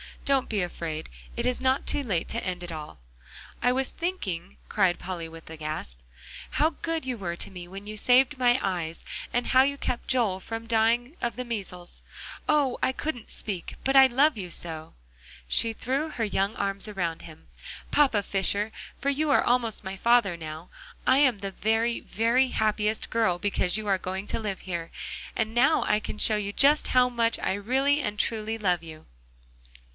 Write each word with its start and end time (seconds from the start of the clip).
Don't 0.25 0.49
be 0.49 0.61
afraid; 0.63 1.09
it 1.35 1.45
is 1.45 1.59
not 1.61 1.85
too 1.85 2.01
late 2.01 2.27
to 2.29 2.43
end 2.43 2.63
it 2.63 2.71
all." 2.71 2.99
"I 3.61 3.71
was 3.71 3.89
thinking," 3.89 4.57
cried 4.67 4.97
Polly 4.97 5.27
with 5.29 5.47
a 5.49 5.57
gasp, 5.57 5.99
"how 6.51 6.71
good 6.81 7.05
you 7.05 7.17
were 7.17 7.35
to 7.35 7.51
me, 7.51 7.67
when 7.67 7.85
you 7.85 7.97
saved 7.97 8.37
my 8.37 8.57
eyes, 8.63 9.03
and 9.33 9.47
how 9.47 9.61
you 9.61 9.77
kept 9.77 10.07
Joel 10.07 10.39
from 10.39 10.65
dying 10.67 11.17
of 11.21 11.35
the 11.35 11.43
measles. 11.45 12.01
Oh! 12.49 12.79
I 12.81 12.93
couldn't 12.93 13.29
speak 13.29 13.75
but 13.83 13.95
I 13.95 14.07
love 14.07 14.37
you 14.37 14.49
so." 14.49 14.95
She 15.47 15.71
threw 15.73 16.09
her 16.09 16.23
young 16.23 16.55
arms 16.55 16.87
around 16.87 17.23
him. 17.23 17.49
"Papa 17.91 18.23
Fisher 18.23 18.71
for 18.99 19.09
you 19.09 19.29
are 19.29 19.43
almost 19.43 19.83
my 19.83 19.97
father 19.97 20.35
now 20.37 20.69
I 21.05 21.17
am 21.17 21.39
the 21.39 21.51
very, 21.51 21.99
very 21.99 22.47
happiest 22.49 23.09
girl 23.11 23.37
because 23.37 23.77
you 23.77 23.85
are 23.87 23.97
going 23.99 24.25
to 24.27 24.39
live 24.39 24.61
here, 24.61 24.91
and 25.35 25.53
now 25.53 25.83
I 25.83 25.99
can 25.99 26.17
show 26.17 26.37
you 26.37 26.53
just 26.53 26.87
how 26.87 27.09
much 27.09 27.37
I 27.37 27.53
really 27.53 27.99
and 28.01 28.17
truly 28.17 28.57
love 28.57 28.81
you." 28.81 29.05